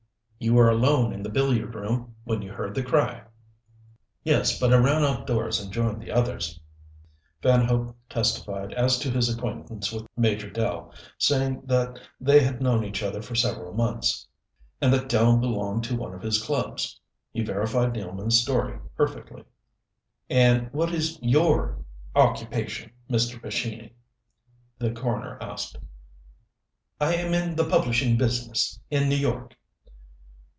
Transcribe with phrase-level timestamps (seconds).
[0.43, 3.25] "You were alone in the billiard room when you heard the cry?"
[4.23, 4.57] "Yes.
[4.59, 6.59] But I ran outdoors and joined the others."
[7.43, 12.83] Van Hope testified as to his acquaintance with Major Dell, saying that they had known
[12.83, 14.25] each other for several months,
[14.81, 16.99] and that Dell belonged to one of his clubs.
[17.31, 19.43] He verified Nealman's story perfectly.
[20.27, 21.77] "And what is your
[22.15, 23.39] occupation, Mr.
[23.39, 23.91] Pescini?"
[24.79, 25.77] the coroner asked.
[26.99, 29.55] "I am in the publishing business, in New York."